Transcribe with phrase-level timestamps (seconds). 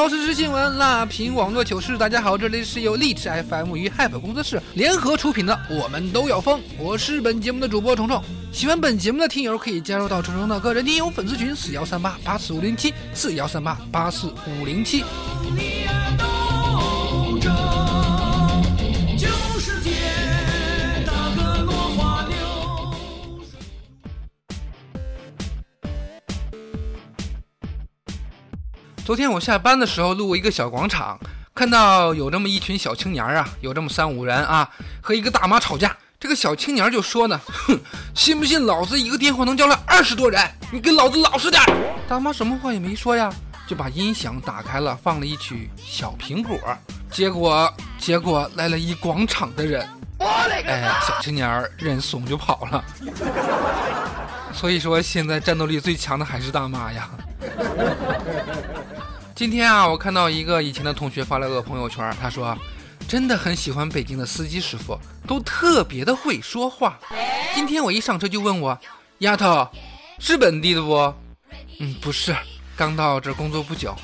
[0.00, 1.98] 槽时事新闻，辣评网络糗事。
[1.98, 8.24] 大家好，这里是由荔枝 FM 与 Hype 工作室联合出品的《我们都要疯》，我是本节目的主播虫虫。
[8.50, 15.04] 喜欢本节目的听友可以加入到虫虫的个人听友粉丝群：四幺三八八四五零七四幺三八八四五零七。
[29.10, 31.18] 昨天我下班的时候路过一个小广场，
[31.52, 35.96] 看到有这么一群小青年啊，有这么三五人啊，和一个大妈吵架。
[36.20, 37.76] 这个小青年就说呢：“哼，
[38.14, 40.40] 信不信老子一个电话能叫来二十多人？
[40.70, 41.60] 你给老子老实点！”
[42.06, 43.28] 大妈什么话也没说呀，
[43.66, 46.56] 就把音响打开了，放了一曲《小苹果》。
[47.10, 49.88] 结果，结果来了一广场的人，
[50.20, 52.84] 哎，小青年认怂就跑了。
[54.54, 57.10] 所以说，现在战斗力最强的还是大妈呀。
[59.40, 62.54] 今天啊，我看到一个以前的同学发了个朋友圈，他说，
[63.08, 66.98] 真的很喜欢北京的司机师傅，都特别的会说话。
[67.54, 68.78] 今天我一上车就问我，
[69.20, 69.66] 丫头，
[70.18, 71.14] 是本地的不？
[71.78, 72.36] 嗯，不是，
[72.76, 73.96] 刚到这工作不久。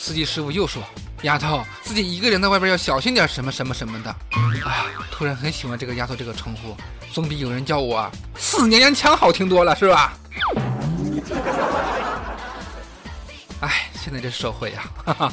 [0.00, 0.82] 司机师傅又说，
[1.22, 4.10] 丫头，自己一个人在外边要小心点，什么什么什么的。
[4.64, 6.76] 啊，突然很喜欢这个丫头这个称呼，
[7.12, 10.18] 总比有人叫我四娘娘腔好听多了，是吧？
[14.02, 15.32] 现在这社会呀，哈哈。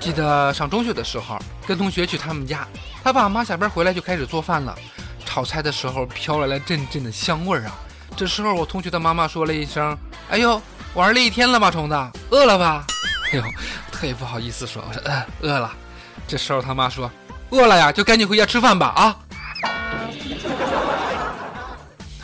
[0.00, 2.66] 记得上中学的时候，跟同学去他们家，
[3.02, 4.74] 他爸妈下班回来就开始做饭了。
[5.26, 7.74] 炒菜的时候飘来了阵阵的香味儿啊。
[8.16, 9.94] 这时候我同学的妈妈说了一声
[10.30, 10.58] ：“哎呦，
[10.94, 11.94] 玩了一天了吧，虫子，
[12.30, 12.86] 饿了吧？”
[13.30, 13.42] 哎呦，
[13.92, 15.70] 特别不好意思说，我说：“嗯，饿了。”
[16.26, 17.10] 这时候他妈说
[17.52, 19.16] ：“饿了呀，就赶紧回家吃饭吧啊！”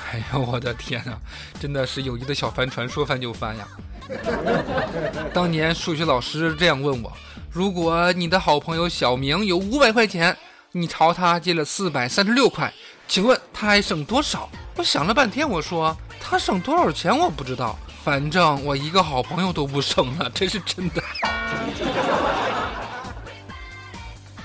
[0.12, 1.18] 哎呦，我的天啊，
[1.60, 3.68] 真的是友谊的小帆船，说翻就翻呀。
[5.32, 7.12] 当年数学老师这样问我
[7.50, 10.36] ：“如果你的好朋友小明有五百块钱，
[10.72, 12.72] 你朝他借了四百三十六块，
[13.06, 21.02] 请问他还剩多少？”我想了半天，我说：“他剩多少钱我不知道，反正我一个好朋友都不剩了，这是真的。”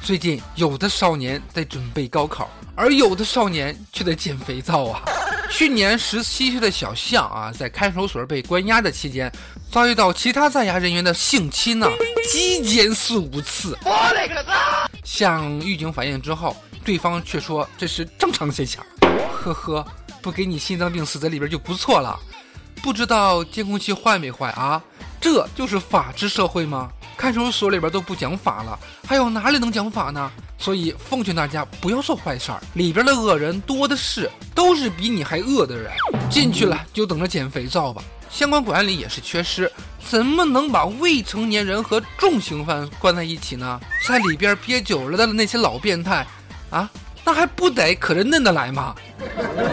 [0.01, 5.01] 最近有的少年在准备高考，而有的少年却在捡肥皂啊。
[5.49, 9.31] 去年十七岁的小象啊，在看守所被关押的期间，
[9.71, 11.87] 遭遇到其他在押人员的性侵呢，
[12.31, 13.77] 极奸四五次。
[13.83, 14.89] 我勒个擦！
[15.03, 18.85] 向狱警反映之后，对方却说这是正常现象。
[19.43, 19.85] 呵呵，
[20.21, 22.19] 不给你心脏病死在里边就不错了。
[22.81, 24.81] 不知道监控器坏没坏啊？
[25.21, 26.89] 这就是法治社会吗？
[27.25, 28.77] 看守所里边都不讲法了，
[29.07, 30.31] 还有哪里能讲法呢？
[30.59, 35.91] 所以奉劝大家不要做坏事儿，里边的恶人多的是，都是比你还恶的人。
[36.29, 38.03] 进去了就等着捡肥皂吧。
[38.29, 39.71] 相关管理也是缺失，
[40.07, 43.81] 怎么能把未成年人和重刑犯关在一起呢？
[44.07, 46.27] 在里边憋久了的那些老变态，
[46.69, 46.87] 啊，
[47.23, 48.93] 那还不得可着嫩的来吗？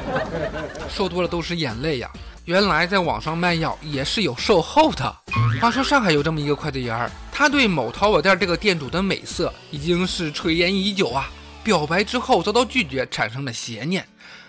[0.89, 2.09] 说多了都是眼泪呀。
[2.47, 5.15] 原来在网上卖药也是有售后的。
[5.61, 11.31] 话说上海有这么一个快递员，他对某淘宝店这个店主的美色已经是垂涎已久啊。
[11.65, 14.07] 表白之后遭到拒绝，产生了邪念，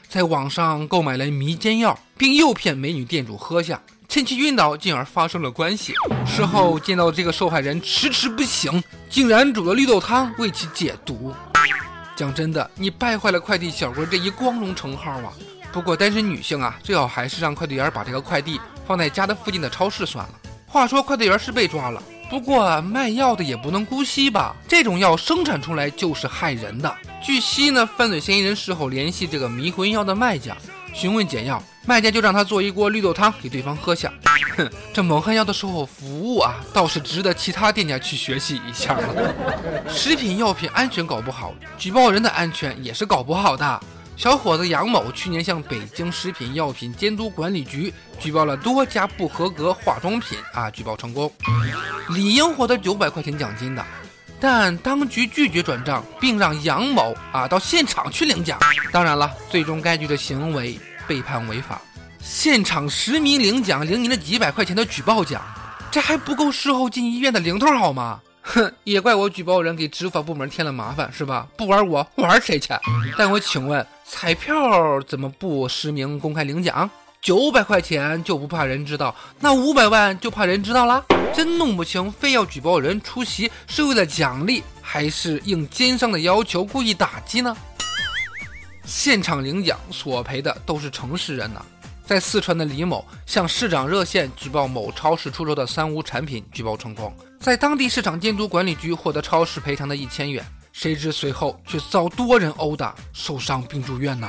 [0.10, 5.94] 在网上购买了迷奸药，并诱骗美女店主喝下，趁其晕倒，进而发生了关系。
[6.26, 11.34] 事后见到这个受害人迟迟不醒，竟然煮了绿豆汤为其解毒。
[12.16, 15.32] 讲真的，你败坏了快递小哥这一光荣称号啊！
[15.72, 20.34] 不过单身女性啊，最好还是让快递员把这个快递放在家的附近的超市算了。
[20.66, 22.02] 话说快递员是被抓了，
[22.34, 24.56] 不过卖药的也不能姑息吧？
[24.68, 26.92] 这种药生产出来就是害人的。
[27.22, 30.58] 据悉呢，犯罪嫌疑人事后联系这个迷魂药的卖家，
[30.96, 34.12] 询问解药，卖家就让他做一锅绿豆汤给对方喝下。
[34.58, 39.34] 哼，这蒙汗药的售后服务啊，倒是值得其他店家去学习一下了。
[39.88, 43.80] 食品药品安全搞不好，举报人的安全也是搞不好的。
[44.16, 51.32] 小伙子杨某去年向北京食品药品监督管理局举报了多家不合格化妆品啊，举报成功，
[52.10, 53.84] 理应获得九百块钱奖金的，
[54.40, 58.60] 但当局拒绝转账，并让杨某啊到现场去领奖。
[58.92, 61.82] 当然了，最终该局的行为被判违法。
[62.22, 65.42] 现场实名领奖，领你那几百块钱的举报奖，
[65.92, 68.22] 这还不够事后进医院的零头好吗？
[68.44, 71.48] 哼， 也怪我举报人给执法部门添了麻烦，是吧？
[71.58, 72.70] 不玩我 玩谁去？
[73.18, 76.90] 但我请问，彩票怎么不实名公开领奖？
[77.22, 81.02] 九百块钱就不怕人知道，那五百万就怕人知道啦？
[81.34, 87.56] 真弄不清，非要举报人出席是为了奖励，还是应奸商的要求故意打击呢？
[88.86, 91.66] 现场领奖索赔的都是诚实人呐。
[92.06, 100.46] 在四川的李某向市长热线举报某超市出售的三无产品，举报成功，在当地市场监督管理局获得超市赔偿的一千元。
[100.74, 104.28] 谁知随后却遭多人殴打，受伤并住院呐。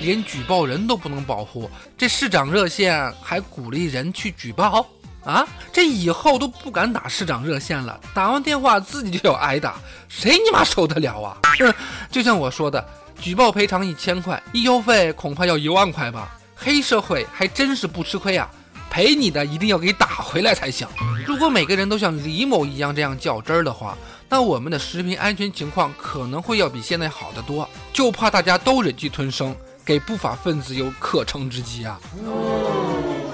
[0.00, 1.68] 连举报人都不能保护，
[1.98, 4.86] 这市长热线还鼓励人去举报
[5.24, 5.46] 啊？
[5.72, 9.74] 这以后都不敢打市长热线了，打完电话自己就要挨打，
[10.08, 11.36] 谁你妈受得了啊？
[12.10, 12.82] 就像我说的，
[13.20, 16.38] 举报赔偿一千块，医药费恐怕要一万块吧。
[16.62, 18.48] 黑社会还真是不吃亏啊，
[18.90, 20.86] 赔你的一定要给打回来才行。
[21.26, 23.96] 如果每个人都像李某一样这样较真儿的话，
[24.28, 27.68] 那我们的食品安全情况可能会要比现在好得多。
[27.94, 31.98] 就怕大家都忍气吞声，给不法分子有可乘之机啊！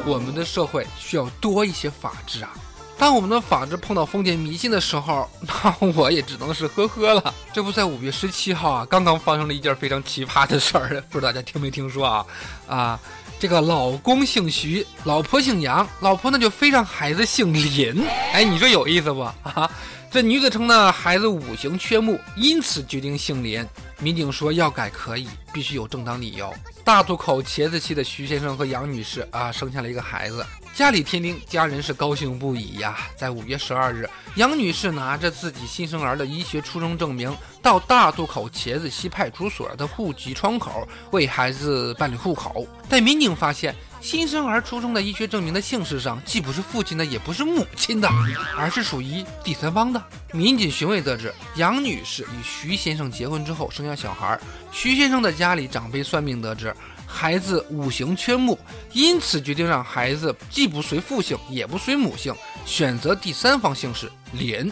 [0.06, 2.54] 我们的社会需要多一些法治啊！
[2.98, 7.34] 当我们的法治碰到封建迷信的时候， 那我也只能是呵呵了。
[7.52, 12.26] 这不在五月十七号啊，刚刚发生了一件非常奇葩的事儿，不知道大家听没听说啊？
[12.66, 13.00] 啊，
[13.38, 18.02] 这个老公姓徐，老婆姓杨，老婆呢就非让孩子姓林。
[18.32, 19.20] 哎，你说有意思不？
[19.20, 19.70] 啊，
[20.10, 23.64] 这女子称呢孩子五行缺木，因此决定姓林。
[23.98, 26.52] 民警说要改可以，必须有正当理由。
[26.82, 30.44] 大渡口茄子溪的徐先生和杨女士啊，生下了一个孩子。
[30.76, 32.98] 家里添丁，家人是高兴不已呀。
[33.16, 42.68] 在五月十二日，杨女士拿着自己新生儿的医学出生证明，到大渡口茄子溪派出所的户籍窗口为孩子办理户口。
[42.90, 48.06] 但民警发现，新生儿出生的医学证明的姓氏上，既不是父亲的，也不是母亲的，
[48.54, 50.04] 而是属于第三方的。
[50.34, 54.38] 民警询问得知，杨女士与徐先生结婚之后生下小孩，
[54.70, 56.76] 徐先生的家里长辈算命得知。
[57.06, 58.58] 孩子五行缺木，
[58.92, 62.34] 因此决定让孩子既不随父姓，也不随母姓，
[62.66, 64.70] 选择第三方姓氏连。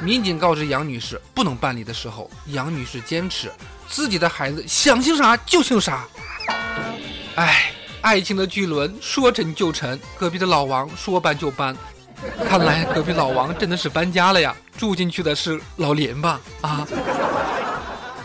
[0.00, 3.50] 民警告知杨女士不能办理的时候，杨女士坚持
[3.88, 6.06] 自己的孩子想姓啥就姓啥。
[7.34, 11.76] 哎，爱情的巨轮说沉就沉，隔壁的老王说搬就搬，
[12.48, 16.40] 看来隔壁老王真的是搬家了呀，住进去的是老连吧？
[16.60, 16.86] 啊，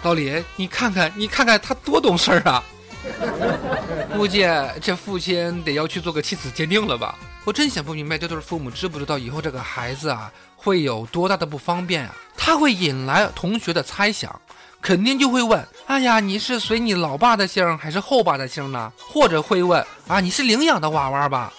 [0.04, 2.64] 老连，你看看，你看看他多懂事儿啊！
[4.16, 4.48] 估计
[4.82, 7.18] 这父亲得要去做个亲子鉴定了吧？
[7.46, 12.16] 我真想不明白，这对父母知不知道以后这个孩子啊会有多大的不方便啊？
[12.38, 14.40] 他会引来同学的猜想，
[14.82, 18.92] 肯定就会问：哎呀，你是随你老爸的姓还是后爸的姓呢？
[18.98, 21.52] 或者会问：啊，你是领养的娃娃吧？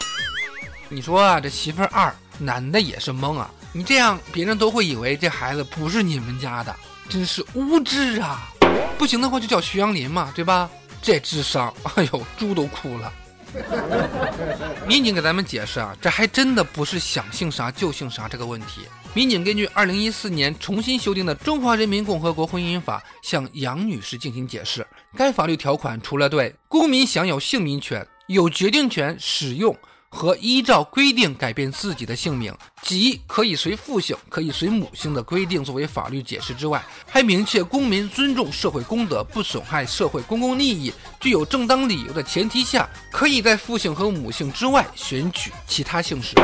[0.88, 3.50] 你说啊，这媳妇二男的也是懵啊！
[3.72, 6.74] 你这样，别人都会以为这孩子不是你们家的，
[7.08, 8.50] 真是无知啊！
[8.96, 10.70] 不行的话就叫徐阳林嘛，对吧？
[11.04, 13.12] 这智商， 哎呦，猪都哭了。
[14.88, 18.80] 民警给咱们解释啊，这还真的不是想姓啥就姓啥这个问题。
[19.12, 24.84] 民警根据二零一四年重新修订的《中华人民共和国婚姻法》向杨女士进行解释。
[25.14, 29.76] 该法律条款除了对公民享有姓名权、有决定权、使用。
[30.14, 46.34] 和依照规定改变自己的姓名，即可以随父姓、可以随母姓的规定作为法律解释之外，还明确公民尊重社会公德、不损害社会公共利益、具有正当理由的前提下，可以在父姓和母姓之外选取其他姓氏。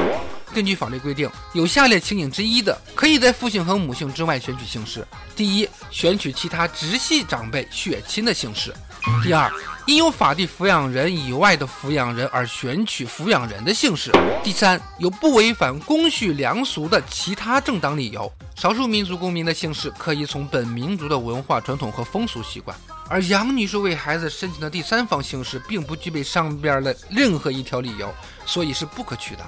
[0.52, 5.06] 根据法律规定，有下列情景之一的，可以在父姓和母姓之外选取姓氏：
[5.36, 8.74] 第一，选取其他直系长辈血亲的姓氏。
[9.22, 9.48] 第二，
[9.86, 14.12] 因有法定抚养人以外的抚养人而选取抚养人的姓氏。
[14.44, 22.76] 第三，有不违反公序良俗的其他正当理由，少数民族公民的姓氏可以从本民族的文化传统和风俗习惯。
[23.08, 28.12] 而杨女士为孩子申请的第三方姓氏，并不具备上边的任何一条理由，
[28.46, 29.44] 所以是不可取的。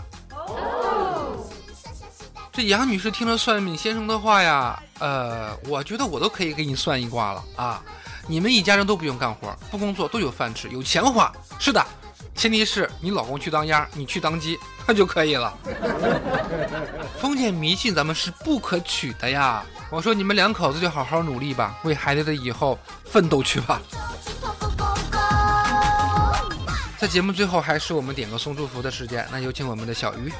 [2.50, 7.82] 这杨女士听了算命先生的话呀，呃，我觉得我都可以给你算一卦了啊。
[8.28, 11.32] 你们一家人都不用干活，不工作都有饭吃，有钱花。
[11.58, 11.84] 是的，
[12.36, 15.52] 前提是你老公去当鸭，你去当鸡，那就可以了。
[17.20, 19.64] 封建迷信咱们是不可取的呀！
[19.90, 23.80] 我说你们两口子就好好努力吧，为孩子的以后奋斗去吧。
[26.96, 30.32] 在节目最后，还是我们点个送祝福的时间，那有请我们的小鱼。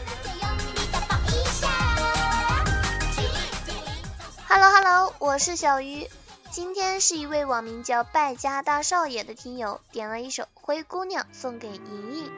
[4.48, 6.08] Hello Hello，我是小鱼。
[6.52, 12.30] 今天是一位网名叫败家大少爷的听友点了一首《灰姑娘》送给莹莹。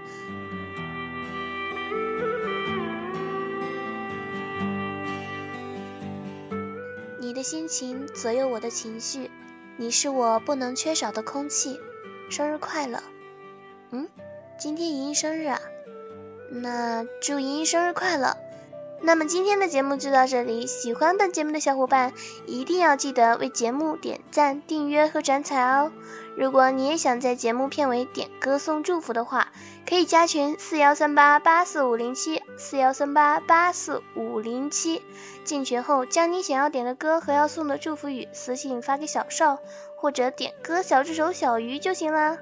[7.18, 9.32] 你的心情左右我的情绪，
[9.78, 11.80] 你是我不能缺少的空气。
[12.30, 13.02] 生日快乐！
[13.90, 14.08] 嗯，
[14.56, 15.60] 今天莹莹生日啊，
[16.52, 18.36] 那祝莹莹生日快乐。
[19.06, 22.14] 那么今天的节目就到这里，喜欢本节目的小伙伴
[22.46, 25.92] 一定要记得为节目点赞、订阅和转采哦。
[26.38, 29.48] 如果你也想在节目片尾点歌送祝福的话，
[29.86, 35.02] 可以加群四幺三八八四五零七四幺三八八四五零七。
[35.44, 39.58] 进群后，将你想要点的歌和要送的祝福语私信发给小邵，
[39.96, 42.38] 或者点歌小助手小鱼就行了。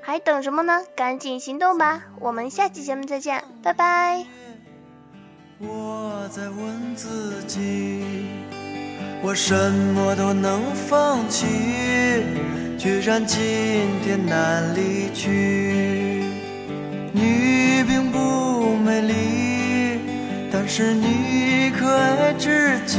[0.00, 0.84] 还等什么呢？
[0.94, 2.04] 赶紧行动吧！
[2.20, 4.39] 我们下期节目再见，拜拜。
[5.62, 8.02] 我在问自己，
[9.22, 9.54] 我什
[9.94, 11.44] 么都能放弃，
[12.78, 13.38] 居然今
[14.02, 16.24] 天难离去。
[17.12, 20.00] 你并不美丽，
[20.50, 22.98] 但是你可爱至极。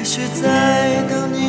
[0.00, 1.39] 也许在等你。